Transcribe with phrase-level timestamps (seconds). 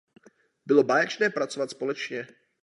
[0.65, 2.27] Bylo báječné pracovat společně.